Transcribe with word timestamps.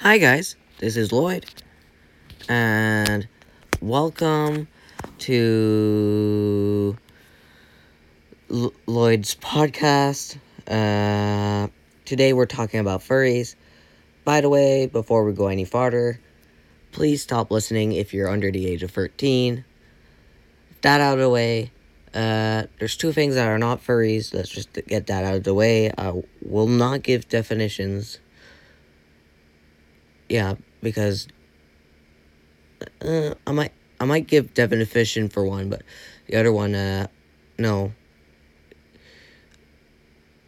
Hi, 0.00 0.18
guys. 0.18 0.56
This 0.80 0.98
is 0.98 1.12
Lloyd. 1.12 1.46
And 2.48 3.26
welcome 3.80 4.68
to 5.20 6.98
L- 8.50 8.72
Lloyd's 8.86 9.34
podcast. 9.36 10.36
Uh, 10.68 11.68
today 12.04 12.34
we're 12.34 12.44
talking 12.44 12.80
about 12.80 13.00
furries. 13.00 13.54
By 14.24 14.42
the 14.42 14.50
way, 14.50 14.86
before 14.86 15.24
we 15.24 15.32
go 15.32 15.46
any 15.46 15.64
farther, 15.64 16.20
please 16.92 17.22
stop 17.22 17.50
listening 17.50 17.92
if 17.92 18.12
you're 18.12 18.28
under 18.28 18.50
the 18.50 18.66
age 18.66 18.82
of 18.82 18.90
13. 18.90 19.64
That 20.82 21.00
out 21.00 21.14
of 21.14 21.20
the 21.20 21.30
way. 21.30 21.70
Uh, 22.12 22.64
there's 22.78 22.96
two 22.96 23.12
things 23.12 23.36
that 23.36 23.48
are 23.48 23.58
not 23.58 23.82
furries. 23.82 24.34
Let's 24.34 24.50
just 24.50 24.72
get 24.86 25.06
that 25.06 25.24
out 25.24 25.36
of 25.36 25.44
the 25.44 25.54
way. 25.54 25.90
I 25.96 26.22
will 26.42 26.68
not 26.68 27.02
give 27.02 27.28
definitions 27.28 28.18
yeah, 30.34 30.56
because 30.82 31.28
uh, 33.00 33.34
I 33.46 33.52
might 33.52 33.70
I 34.00 34.04
might 34.04 34.26
give 34.26 34.52
definition 34.52 35.28
for 35.28 35.44
one, 35.44 35.70
but 35.70 35.82
the 36.26 36.34
other 36.34 36.52
one, 36.52 36.74
uh, 36.74 37.06
no. 37.56 37.92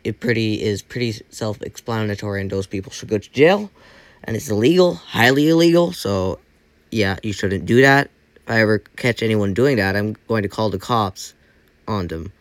It 0.02 0.18
pretty 0.18 0.60
is 0.60 0.82
pretty 0.82 1.22
self-explanatory, 1.30 2.40
and 2.40 2.50
those 2.50 2.66
people 2.66 2.90
should 2.90 3.08
go 3.08 3.18
to 3.18 3.30
jail, 3.30 3.70
and 4.24 4.34
it's 4.34 4.48
illegal, 4.48 4.94
highly 4.94 5.48
illegal. 5.48 5.92
So, 5.92 6.40
yeah, 6.90 7.18
you 7.22 7.32
shouldn't 7.32 7.64
do 7.66 7.80
that. 7.82 8.10
If 8.36 8.50
I 8.50 8.60
ever 8.62 8.80
catch 8.96 9.22
anyone 9.22 9.54
doing 9.54 9.76
that, 9.76 9.94
I'm 9.94 10.16
going 10.26 10.42
to 10.42 10.48
call 10.48 10.70
the 10.70 10.80
cops 10.80 11.34
on 11.86 12.08
them. 12.08 12.32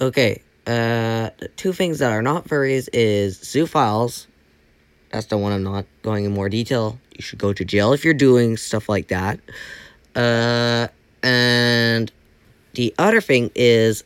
Okay, 0.00 0.42
uh, 0.68 1.30
two 1.56 1.72
things 1.72 1.98
that 1.98 2.12
are 2.12 2.22
not 2.22 2.46
furries 2.46 2.88
is 2.92 3.38
zoophiles 3.38 4.26
that's 5.10 5.26
the 5.26 5.36
one 5.36 5.52
I'm 5.52 5.62
not 5.62 5.86
going 6.02 6.24
in 6.24 6.32
more 6.32 6.48
detail. 6.48 6.98
You 7.16 7.22
should 7.22 7.38
go 7.38 7.52
to 7.52 7.64
jail 7.64 7.92
if 7.92 8.04
you're 8.04 8.14
doing 8.14 8.56
stuff 8.56 8.88
like 8.88 9.08
that. 9.08 9.40
Uh, 10.14 10.88
and 11.22 12.10
the 12.74 12.94
other 12.98 13.20
thing 13.20 13.50
is 13.54 14.04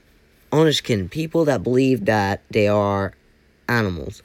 otherkin, 0.51 1.11
people 1.11 1.45
that 1.45 1.63
believe 1.63 2.07
that 2.07 2.43
they 2.51 2.69
are 2.69 3.13
animals. 3.69 4.23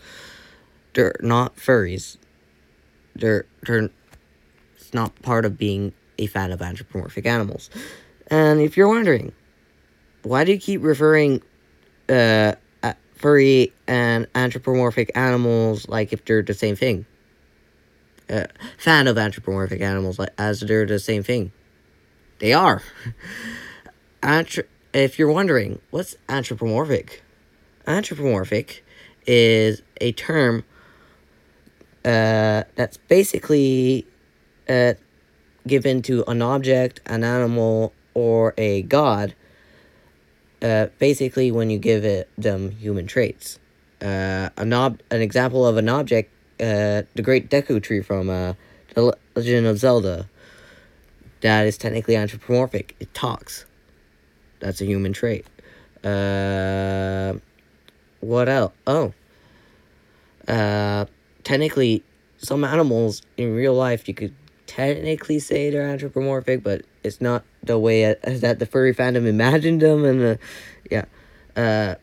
They're 0.94 1.16
not 1.22 1.56
furries. 1.56 2.18
They're 3.16 3.46
they're 3.64 3.90
it's 4.78 4.94
not 4.94 5.20
part 5.22 5.46
of 5.46 5.58
being 5.58 5.94
a 6.18 6.28
fan 6.28 6.52
of 6.52 6.62
anthropomorphic 6.62 7.26
animals. 7.26 7.70
And 8.28 8.62
if 8.62 8.78
you're 8.78 8.88
wondering, 8.88 9.34
why 10.24 10.44
do 10.44 10.52
you 10.52 10.60
keep 10.60 10.82
referring 10.82 11.42
uh 12.08 12.54
furry 13.20 13.74
and 13.86 14.28
anthropomorphic 14.34 15.12
animals 15.14 15.88
like 15.88 16.12
if 16.12 16.26
they're 16.26 16.42
the 16.42 16.54
same 16.54 16.76
thing. 16.76 17.06
Uh, 18.30 18.46
fan 18.78 19.08
of 19.08 19.18
anthropomorphic 19.18 19.82
animals 19.82 20.18
like 20.18 20.30
as 20.38 20.62
they're 20.62 20.86
the 20.86 21.00
same 21.00 21.22
thing. 21.22 21.52
They 22.40 22.54
are. 22.54 22.82
Anthro- 24.24 24.68
if 24.94 25.20
you're 25.20 25.32
wondering, 25.32 25.80
what's 25.92 26.16
anthropomorphic? 26.28 27.22
Anthropomorphic 27.86 28.84
is 29.28 29.82
a 30.00 30.12
term 30.14 30.64
uh, 32.06 32.64
that's 32.76 32.98
basically 32.98 34.08
uh, 34.70 34.94
given 35.68 36.02
to 36.04 36.24
an 36.30 36.42
object, 36.42 37.02
an 37.06 37.24
animal, 37.24 37.94
or 38.14 38.54
a 38.58 38.84
god 38.84 39.36
uh, 40.62 40.88
basically 40.98 41.52
when 41.52 41.70
you 41.70 41.80
give 41.80 42.04
it 42.06 42.30
them 42.38 42.72
human 42.72 43.08
traits. 43.08 43.60
Uh, 44.02 44.50
an, 44.58 44.74
ob- 44.74 45.02
an 45.12 45.22
example 45.22 45.66
of 45.66 45.78
an 45.78 45.90
object, 45.90 46.32
uh, 46.60 47.04
the 47.16 47.22
Great 47.22 47.50
Deku 47.50 47.82
Tree 47.82 48.02
from 48.02 48.30
uh, 48.30 48.54
The 48.94 49.16
Legend 49.36 49.68
of 49.68 49.78
Zelda, 49.78 50.30
that 51.42 51.66
is 51.66 51.78
technically 51.78 52.16
anthropomorphic. 52.16 52.96
It 53.00 53.14
talks. 53.14 53.66
That's 54.60 54.82
a 54.82 54.86
human 54.86 55.14
trait. 55.14 55.46
Uh, 56.04 57.34
what 58.20 58.50
else? 58.50 58.74
Oh. 58.88 59.14
Uh, 60.48 61.06
technically, 61.44 62.04
some 62.38 62.64
animals 62.64 63.22
in 63.38 63.54
real 63.54 63.74
life 63.74 64.08
you 64.08 64.14
could 64.14 64.34
technically 64.70 65.40
say 65.40 65.72
they're 65.72 65.82
anthropomorphic, 65.82 66.62
but 66.62 66.84
it's 67.04 67.20
not 67.20 67.44
the 67.64 67.80
way 67.80 68.06
uh, 68.06 68.16
that 68.24 68.60
the 68.60 68.68
furry 68.68 68.94
fandom 68.94 69.26
imagined 69.26 69.82
them, 69.82 70.06
and 70.06 70.22
uh, 70.22 70.36
yeah, 70.92 71.06
uh, 71.56 71.96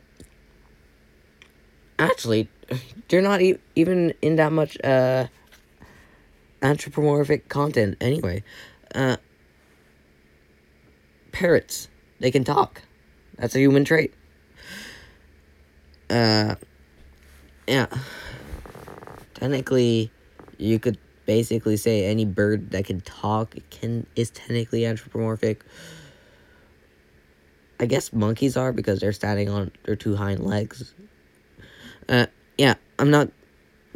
actually, 1.96 2.48
they're 3.08 3.22
not 3.22 3.40
e- 3.40 3.58
even 3.76 4.12
in 4.20 4.34
that 4.36 4.50
much 4.50 4.76
uh, 4.82 5.28
anthropomorphic 6.60 7.48
content 7.48 7.96
anyway. 8.00 8.42
Uh, 8.92 9.16
parrots, 11.30 11.88
they 12.18 12.32
can 12.32 12.42
talk. 12.42 12.82
That's 13.36 13.54
a 13.54 13.60
human 13.60 13.84
trait. 13.84 14.12
Uh, 16.10 16.56
yeah. 17.68 17.86
Technically, 19.34 20.10
you 20.58 20.80
could 20.80 20.98
basically 21.26 21.76
say 21.76 22.06
any 22.06 22.24
bird 22.24 22.70
that 22.70 22.86
can 22.86 23.00
talk 23.02 23.54
can 23.70 24.06
is 24.16 24.30
technically 24.30 24.86
anthropomorphic. 24.86 25.64
I 27.78 27.86
guess 27.86 28.12
monkeys 28.12 28.56
are 28.56 28.72
because 28.72 29.00
they're 29.00 29.12
standing 29.12 29.50
on 29.50 29.70
their 29.84 29.96
two 29.96 30.16
hind 30.16 30.40
legs. 30.40 30.94
Uh, 32.08 32.26
yeah, 32.56 32.74
I'm 32.98 33.10
not 33.10 33.28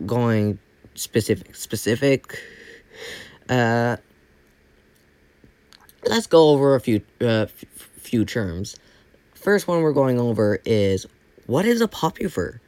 going 0.05 0.59
specific 0.95 1.55
specific. 1.55 2.39
Uh, 3.49 3.97
let's 6.05 6.27
go 6.27 6.51
over 6.51 6.75
a 6.75 6.81
few 6.81 7.01
uh, 7.21 7.47
f- 7.49 7.65
few 7.97 8.25
terms. 8.25 8.77
First 9.35 9.67
one 9.67 9.81
we're 9.81 9.93
going 9.93 10.21
over 10.21 10.61
is 10.67 11.07
what 11.47 11.65
is 11.65 11.81
a 11.81 11.89
popufur? 11.89 12.61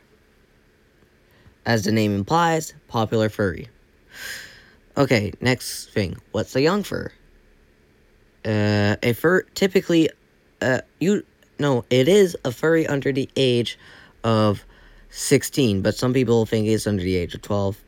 As 1.64 1.84
the 1.84 1.92
name 1.92 2.14
implies, 2.14 2.74
popular 2.88 3.28
furry. 3.28 3.68
Okay, 4.96 5.32
next 5.40 5.90
thing. 5.90 6.16
What's 6.32 6.54
a 6.54 6.60
young 6.60 6.82
fur? 6.82 7.10
Uh, 8.44 8.96
a 9.02 9.12
fur 9.14 9.42
typically, 9.54 10.10
uh, 10.60 10.80
you 11.00 11.24
no, 11.58 11.84
it 11.90 12.08
is 12.08 12.36
a 12.44 12.52
furry 12.52 12.86
under 12.86 13.12
the 13.12 13.28
age 13.36 13.78
of 14.24 14.64
sixteen, 15.10 15.80
but 15.80 15.94
some 15.94 16.12
people 16.12 16.44
think 16.44 16.66
it's 16.66 16.86
under 16.86 17.02
the 17.02 17.16
age 17.16 17.34
of 17.34 17.42
twelve. 17.42 17.78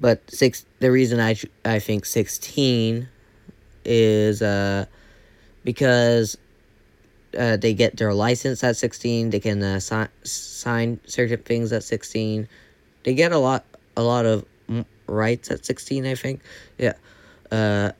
But 0.00 0.30
six, 0.30 0.66
the 0.80 0.90
reason 0.90 1.20
I 1.20 1.36
I 1.64 1.78
think 1.78 2.04
sixteen 2.04 3.08
is 3.84 4.42
uh 4.42 4.84
because 5.64 6.36
uh, 7.38 7.56
they 7.56 7.74
get 7.74 7.96
their 7.96 8.12
license 8.12 8.64
at 8.64 8.76
16 8.76 9.30
they 9.30 9.40
can 9.40 9.62
uh, 9.62 9.78
si- 9.78 10.12
sign 10.24 10.98
certain 11.06 11.38
things 11.38 11.72
at 11.72 11.84
16 11.84 12.48
they 13.04 13.14
get 13.14 13.30
a 13.30 13.38
lot 13.38 13.64
a 13.96 14.02
lot 14.02 14.26
of 14.26 14.44
rights 15.10 15.50
at 15.50 15.66
16, 15.66 16.06
I 16.06 16.14
think. 16.14 16.40
Yeah. 16.78 16.94
Uh, 17.50 17.92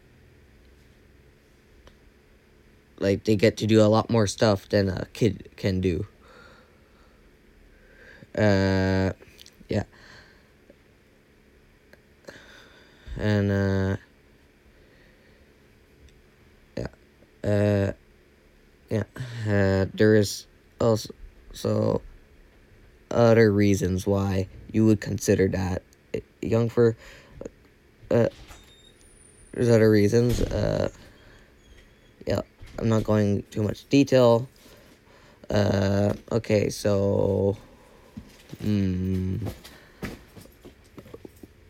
like, 2.98 3.24
they 3.24 3.36
get 3.36 3.56
to 3.58 3.66
do 3.66 3.82
a 3.82 3.88
lot 3.88 4.10
more 4.10 4.26
stuff 4.26 4.68
than 4.68 4.88
a 4.88 5.06
kid 5.12 5.50
can 5.56 5.80
do. 5.80 6.06
Uh, 8.36 9.12
yeah. 9.68 9.84
And, 13.16 13.50
uh, 13.50 13.96
yeah. 16.76 16.86
Uh, 17.44 17.92
yeah. 18.88 19.04
Uh, 19.46 19.86
there 19.94 20.14
is 20.14 20.46
also 20.80 21.12
so 21.52 22.02
other 23.10 23.52
reasons 23.52 24.06
why 24.06 24.48
you 24.72 24.86
would 24.86 25.00
consider 25.00 25.48
that 25.48 25.82
young 26.50 26.68
fur 26.68 26.96
uh, 28.10 28.28
there's 29.52 29.68
other 29.68 29.90
reasons. 29.90 30.40
Uh, 30.40 30.90
yeah, 32.26 32.40
I'm 32.78 32.88
not 32.88 33.04
going 33.04 33.42
too 33.50 33.62
much 33.62 33.88
detail. 33.88 34.48
Uh, 35.48 36.12
okay, 36.30 36.68
so, 36.68 37.56
hmm. 38.60 39.36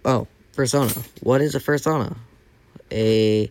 Oh, 0.05 0.27
persona. 0.55 0.93
What 1.21 1.41
is 1.41 1.55
a 1.55 1.61
persona? 1.61 2.17
A 2.91 3.51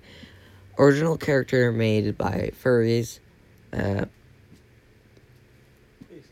original 0.77 1.17
character 1.17 1.71
made 1.71 2.17
by 2.17 2.51
furries. 2.61 3.19
Uh, 3.73 4.05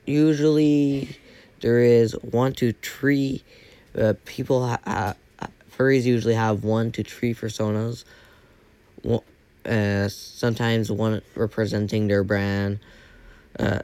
usually, 0.06 1.10
there 1.62 1.80
is 1.80 2.14
one 2.14 2.54
to 2.54 2.74
three 2.74 3.44
uh, 3.98 4.13
people, 4.25 4.68
ha- 4.68 4.80
ha- 4.86 5.16
furries 5.78 6.04
usually 6.04 6.34
have 6.34 6.63
one 6.63 6.92
to 6.94 7.04
three 7.04 7.34
personas. 7.34 8.04
One, 9.04 9.22
Uh, 9.68 10.07
sometimes 10.07 10.89
one 10.89 11.22
representing 11.36 12.07
their 12.07 12.24
brand. 12.24 12.80
Uh, 13.60 13.80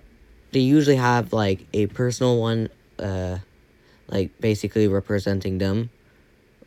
they 0.53 0.61
usually 0.61 0.95
have 0.95 1.33
like 1.33 1.67
a 1.73 1.87
personal 1.87 2.39
one, 2.39 2.69
uh, 2.99 3.39
like 4.07 4.31
basically 4.39 4.87
representing 4.87 5.57
them, 5.59 5.89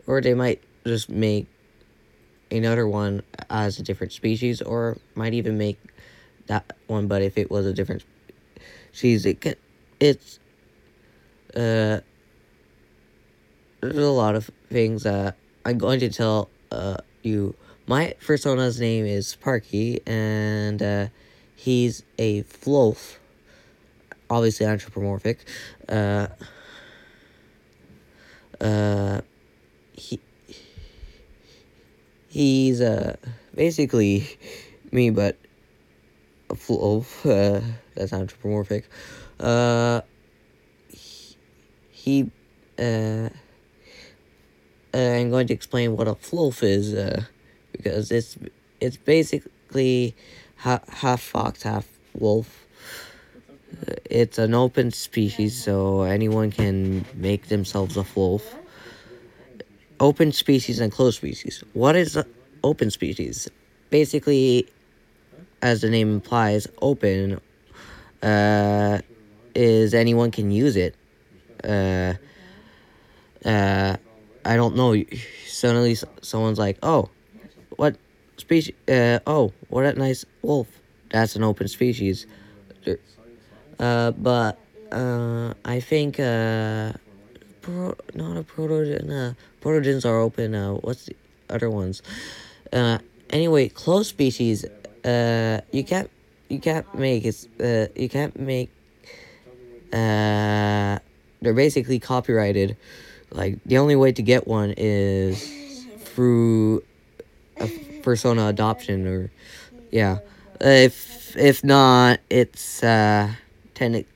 or 0.07 0.21
they 0.21 0.35
might 0.35 0.61
just 0.85 1.09
make 1.09 1.47
another 2.51 2.87
one 2.87 3.23
as 3.49 3.79
a 3.79 3.83
different 3.83 4.13
species, 4.13 4.61
or 4.61 4.99
might 5.15 5.33
even 5.33 5.57
make 5.57 5.79
that 6.47 6.77
one. 6.87 7.07
But 7.09 7.23
if 7.23 7.39
it 7.39 7.51
was 7.51 7.65
a 7.65 7.73
different 7.73 8.05
species, 8.93 9.25
it 9.25 9.41
can, 9.41 9.55
it's 9.99 10.39
uh 11.57 12.01
there's 13.81 13.97
a 13.97 14.11
lot 14.11 14.35
of 14.35 14.51
things 14.71 15.03
that 15.05 15.37
I'm 15.65 15.79
going 15.79 16.01
to 16.01 16.09
tell 16.09 16.49
uh 16.71 16.99
you. 17.23 17.55
My 17.89 18.15
persona's 18.25 18.81
name 18.81 19.07
is 19.07 19.37
Parky, 19.37 20.01
and 20.07 20.83
uh, 20.83 21.07
he's 21.55 22.03
a 22.19 22.43
folf, 22.43 23.17
obviously 24.29 24.67
anthropomorphic. 24.67 25.39
Uh, 25.89 26.27
uh, 28.61 29.21
he 29.93 30.21
he's 32.29 32.81
uh 32.81 33.17
basically 33.55 34.27
me, 34.91 35.11
but 35.11 35.37
a 36.51 36.57
full 36.57 37.07
uh, 37.25 37.61
that's 37.95 38.13
anthropomorphic. 38.13 38.89
Uh, 39.39 40.01
he, 40.89 41.37
he 41.91 42.31
uh. 42.79 43.29
I'm 44.97 45.31
going 45.31 45.47
to 45.49 45.55
explain 45.55 45.97
what 45.97 46.09
a 46.09 46.15
folf 46.15 46.63
is, 46.63 46.95
uh, 46.95 47.23
because 47.73 48.11
it's 48.11 48.39
it's 48.81 48.97
basically 48.97 50.15
half, 50.57 50.89
half 50.89 51.21
fox, 51.21 51.63
half 51.63 51.87
wolf 52.15 52.67
it's 54.05 54.39
an 54.39 54.55
open 54.55 54.91
species, 54.91 55.63
so 55.63 56.03
anyone 56.03 56.51
can 56.51 57.05
make 57.15 57.49
themselves 57.49 57.97
a 57.97 58.05
wolf. 58.15 58.55
Open 60.01 60.33
species 60.33 60.81
and 60.81 60.93
closed 60.93 61.17
species. 61.17 61.65
What 61.73 61.97
is 61.97 62.19
open 62.63 62.91
species? 62.91 63.49
Basically, 63.91 64.67
as 65.63 65.81
the 65.81 65.91
name 65.91 66.13
implies, 66.13 66.67
open 66.83 67.41
uh, 68.23 69.01
is 69.55 69.95
anyone 69.95 70.31
can 70.31 70.51
use 70.51 70.77
it. 70.77 70.95
Uh, 71.65 72.15
uh, 73.45 73.97
I 74.47 74.57
don't 74.57 74.77
know. 74.77 74.95
Suddenly, 75.47 75.97
someone's 76.23 76.59
like, 76.59 76.79
"Oh, 76.83 77.11
what 77.77 77.97
species? 78.37 78.75
Uh, 78.89 79.19
oh, 79.27 79.53
what 79.69 79.85
a 79.85 79.93
nice 79.95 80.25
wolf! 80.43 80.69
That's 81.11 81.35
an 81.35 81.43
open 81.43 81.69
species." 81.69 82.27
Uh, 83.79 84.13
but 84.13 84.59
uh, 84.93 85.53
I 85.65 85.81
think 85.81 86.19
uh, 86.21 86.93
pro, 87.61 87.95
not 88.15 88.37
a 88.37 88.45
protogen. 88.45 89.11
Uh, 89.11 89.35
protogens 89.61 90.07
are 90.07 90.19
open. 90.19 90.55
Uh, 90.55 90.75
what's 90.75 91.07
the 91.07 91.17
other 91.51 91.69
ones? 91.69 92.01
Uh, 92.73 92.99
anyway, 93.31 93.69
closed 93.69 94.09
species. 94.09 94.65
Uh, 95.05 95.61
you 95.73 95.85
can't 95.85 96.11
you 96.49 96.61
can't 96.61 96.87
make 96.95 97.25
it's 97.25 97.47
uh 97.61 97.89
you 97.97 98.09
can't 98.09 98.39
make. 98.39 98.71
Uh, 99.93 100.99
they're 101.43 101.55
basically 101.55 101.99
copyrighted. 101.99 102.77
Like 103.37 103.59
the 103.67 103.77
only 103.79 103.97
way 103.97 104.13
to 104.13 104.23
get 104.23 104.49
one 104.49 104.73
is 104.77 105.87
through 106.01 106.83
a 107.61 107.69
persona 108.03 108.49
adoption 108.49 109.07
or 109.07 109.31
yeah. 109.91 110.19
If 110.59 111.37
if 111.37 111.63
not, 111.63 112.21
it's 112.31 112.83
uh 112.83 113.31
technic- 113.75 114.09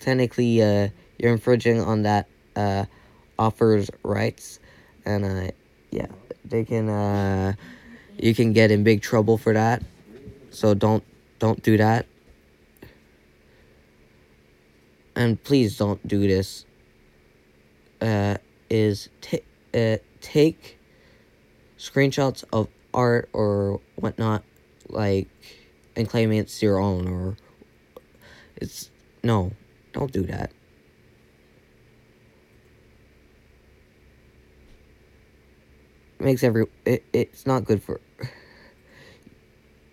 technically 0.00 0.62
uh, 0.62 0.88
you're 1.18 1.32
infringing 1.32 1.80
on 1.80 2.02
that 2.02 2.28
uh, 2.56 2.84
offer's 3.38 3.90
rights, 4.04 4.60
and 5.04 5.24
uh, 5.24 5.50
yeah, 5.90 6.06
they 6.44 6.64
can 6.64 6.88
uh, 6.88 7.54
you 8.16 8.34
can 8.34 8.52
get 8.52 8.70
in 8.70 8.84
big 8.84 9.02
trouble 9.02 9.36
for 9.36 9.52
that. 9.52 9.82
So 10.50 10.74
don't 10.74 11.04
don't 11.40 11.62
do 11.62 11.76
that, 11.76 12.06
and 15.16 15.42
please 15.42 15.76
don't 15.76 16.06
do 16.06 16.20
this. 16.26 16.64
Uh, 18.00 18.36
is 18.70 19.08
t- 19.20 19.42
uh, 19.74 19.96
take 20.20 20.78
screenshots 21.78 22.44
of 22.52 22.68
art 22.92 23.28
or 23.32 23.80
whatnot, 23.96 24.42
like, 24.88 25.28
and 25.96 26.08
claiming 26.08 26.38
it's 26.38 26.62
your 26.62 26.78
own 26.78 27.08
or 27.08 27.36
it's 28.56 28.90
no, 29.22 29.52
don't 29.92 30.12
do 30.12 30.22
that. 30.22 30.50
Makes 36.20 36.42
every 36.42 36.66
it, 36.84 37.04
it's 37.12 37.46
not 37.46 37.64
good 37.64 37.82
for 37.82 38.00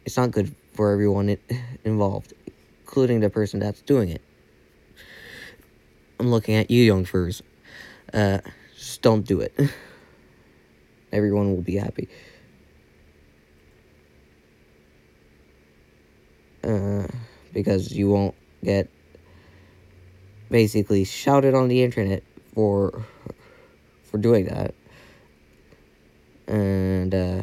it's 0.05 0.17
not 0.17 0.31
good 0.31 0.55
for 0.73 0.91
everyone 0.91 1.29
it, 1.29 1.41
involved, 1.83 2.33
including 2.81 3.19
the 3.19 3.29
person 3.29 3.59
that's 3.59 3.81
doing 3.81 4.09
it. 4.09 4.21
I'm 6.19 6.29
looking 6.29 6.55
at 6.55 6.71
you, 6.71 6.83
young 6.83 7.05
furs. 7.05 7.41
Uh, 8.13 8.39
just 8.85 9.01
don't 9.01 9.25
do 9.25 9.41
it. 9.41 9.51
Everyone 11.11 11.55
will 11.55 11.63
be 11.63 11.77
happy. 11.77 12.07
Uh, 16.63 17.07
because 17.51 17.91
you 17.91 18.09
won't 18.09 18.35
get 18.63 18.89
basically 20.51 21.03
shouted 21.03 21.55
on 21.55 21.67
the 21.67 21.81
internet 21.81 22.23
for 22.53 23.05
for 24.03 24.19
doing 24.19 24.45
that. 24.45 24.75
And 26.47 27.13
uh, 27.13 27.41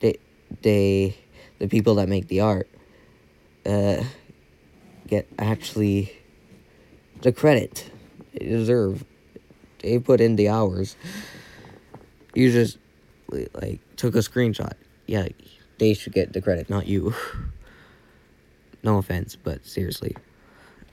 they 0.00 0.18
they 0.62 1.16
the 1.60 1.68
people 1.68 1.94
that 1.96 2.08
make 2.08 2.26
the 2.26 2.40
art 2.40 2.68
uh, 3.64 4.02
get 5.06 5.28
actually 5.38 6.12
the 7.22 7.30
credit 7.30 7.90
they 8.32 8.46
deserve. 8.46 9.04
They 9.84 9.98
put 9.98 10.22
in 10.22 10.36
the 10.36 10.48
hours. 10.48 10.96
You 12.34 12.50
just 12.50 12.78
like 13.28 13.80
took 13.96 14.14
a 14.14 14.18
screenshot. 14.18 14.72
Yeah, 15.06 15.28
they 15.78 15.92
should 15.92 16.14
get 16.14 16.32
the 16.32 16.40
credit, 16.40 16.70
not 16.70 16.86
you. 16.86 17.14
no 18.82 18.96
offense, 18.96 19.36
but 19.36 19.66
seriously. 19.66 20.16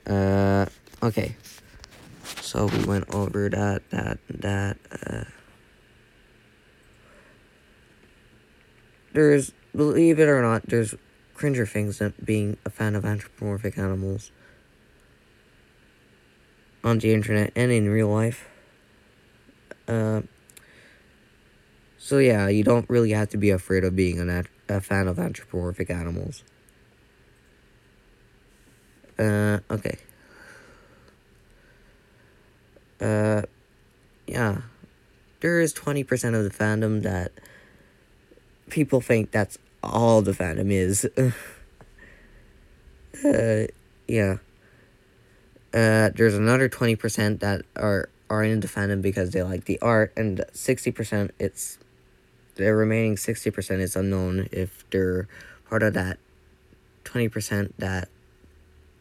Uh 0.06 0.66
Okay. 1.02 1.34
So 2.40 2.66
we 2.66 2.84
went 2.84 3.12
over 3.12 3.48
that, 3.48 3.82
that, 3.90 4.18
that. 4.28 4.76
Uh, 5.04 5.24
there's, 9.12 9.52
believe 9.74 10.20
it 10.20 10.28
or 10.28 10.40
not, 10.42 10.66
there's 10.66 10.94
cringer 11.34 11.66
things 11.66 11.98
than 11.98 12.14
being 12.24 12.56
a 12.64 12.70
fan 12.70 12.94
of 12.94 13.04
anthropomorphic 13.04 13.76
animals 13.76 14.30
on 16.84 17.00
the 17.00 17.12
internet 17.12 17.52
and 17.56 17.72
in 17.72 17.88
real 17.88 18.08
life. 18.08 18.48
Uh, 19.88 20.22
so 21.98 22.18
yeah, 22.18 22.48
you 22.48 22.64
don't 22.64 22.88
really 22.88 23.10
have 23.10 23.28
to 23.30 23.36
be 23.36 23.50
afraid 23.50 23.84
of 23.84 23.94
being 23.94 24.18
an, 24.20 24.46
a 24.68 24.80
fan 24.80 25.08
of 25.08 25.18
anthropomorphic 25.18 25.90
animals. 25.90 26.42
Uh, 29.18 29.58
okay 29.70 29.98
uh, 33.02 33.42
yeah, 34.26 34.62
there 35.40 35.60
is 35.60 35.74
20% 35.74 36.34
of 36.34 36.44
the 36.44 36.50
fandom 36.50 37.02
that 37.02 37.32
people 38.70 39.00
think 39.00 39.32
that's 39.32 39.58
all 39.82 40.22
the 40.22 40.32
fandom 40.32 40.70
is. 40.70 41.04
uh, 43.24 43.66
yeah. 44.06 44.36
Uh, 45.74 46.10
there's 46.14 46.34
another 46.34 46.68
20% 46.68 47.40
that 47.40 47.62
are, 47.76 48.08
are 48.32 48.42
in 48.42 48.60
the 48.60 48.66
fandom 48.66 49.02
because 49.02 49.30
they 49.30 49.42
like 49.42 49.66
the 49.66 49.78
art, 49.82 50.10
and 50.16 50.38
60% 50.54 51.30
it's, 51.38 51.78
the 52.54 52.72
remaining 52.72 53.16
60% 53.16 53.80
is 53.80 53.94
unknown 53.94 54.48
if 54.50 54.88
they're 54.88 55.28
part 55.68 55.82
of 55.82 55.92
that 55.92 56.18
20% 57.04 57.72
that 57.76 58.08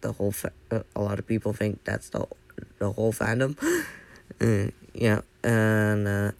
the 0.01 0.11
whole, 0.11 0.31
fa- 0.31 0.51
uh, 0.69 0.83
a 0.97 1.01
lot 1.01 1.17
of 1.17 1.25
people 1.25 1.53
think 1.53 1.81
that's 1.85 2.09
the 2.09 2.27
the 2.79 2.91
whole 2.91 3.13
fandom. 3.13 3.55
mm, 4.39 4.71
yeah, 4.93 5.21
and 5.43 6.07
uh, 6.07 6.31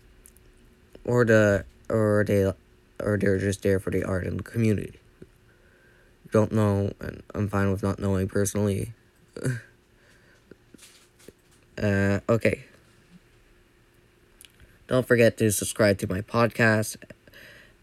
or 1.06 1.24
the 1.24 1.64
or 1.90 2.26
they 2.28 2.52
or 3.00 3.18
they're 3.18 3.38
just 3.38 3.62
there 3.62 3.80
for 3.80 3.92
the 3.92 4.04
art 4.04 4.26
and 4.26 4.40
the 4.40 4.44
community. 4.44 5.00
Don't 6.32 6.52
know, 6.52 6.92
and 7.00 7.24
I'm 7.36 7.48
fine 7.48 7.72
with 7.72 7.84
not 7.84 8.00
knowing 8.00 8.28
personally. 8.28 8.94
uh, 11.82 12.20
okay. 12.28 12.66
Don't 14.92 15.08
forget 15.08 15.38
to 15.38 15.54
subscribe 15.54 16.00
to 16.00 16.08
my 16.08 16.20
podcast 16.20 16.98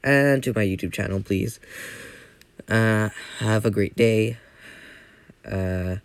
and 0.05 0.43
to 0.43 0.53
my 0.53 0.63
YouTube 0.63 0.93
channel, 0.93 1.23
please. 1.23 1.59
Uh, 2.69 3.09
have 3.39 3.65
a 3.65 3.71
great 3.71 3.97
day. 3.97 4.37
Uh, 5.43 6.05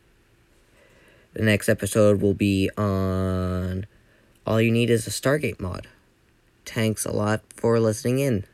the 1.34 1.42
next 1.42 1.68
episode 1.68 2.22
will 2.22 2.34
be 2.34 2.70
on 2.78 3.86
all 4.48 4.62
you 4.62 4.72
need 4.72 4.90
is 4.90 5.06
a 5.06 5.10
Stargate 5.10 5.60
mod. 5.60 5.88
Thanks 6.66 7.06
a 7.06 7.12
lot 7.12 7.42
for 7.54 7.82
listening 7.82 8.20
in. 8.20 8.46